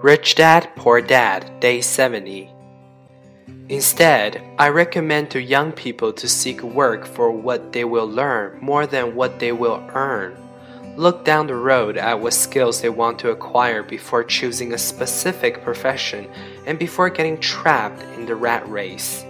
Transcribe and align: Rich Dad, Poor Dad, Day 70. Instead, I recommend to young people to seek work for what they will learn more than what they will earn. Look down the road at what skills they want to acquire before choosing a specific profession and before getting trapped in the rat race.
Rich 0.00 0.36
Dad, 0.36 0.70
Poor 0.76 1.00
Dad, 1.00 1.58
Day 1.58 1.80
70. 1.80 2.48
Instead, 3.68 4.40
I 4.56 4.68
recommend 4.68 5.28
to 5.32 5.42
young 5.42 5.72
people 5.72 6.12
to 6.12 6.28
seek 6.28 6.62
work 6.62 7.04
for 7.04 7.32
what 7.32 7.72
they 7.72 7.84
will 7.84 8.06
learn 8.06 8.60
more 8.60 8.86
than 8.86 9.16
what 9.16 9.40
they 9.40 9.50
will 9.50 9.84
earn. 9.94 10.36
Look 10.96 11.24
down 11.24 11.48
the 11.48 11.56
road 11.56 11.96
at 11.96 12.20
what 12.20 12.32
skills 12.32 12.80
they 12.80 12.90
want 12.90 13.18
to 13.18 13.32
acquire 13.32 13.82
before 13.82 14.22
choosing 14.22 14.72
a 14.72 14.78
specific 14.78 15.64
profession 15.64 16.30
and 16.64 16.78
before 16.78 17.10
getting 17.10 17.40
trapped 17.40 18.00
in 18.14 18.24
the 18.24 18.36
rat 18.36 18.68
race. 18.68 19.24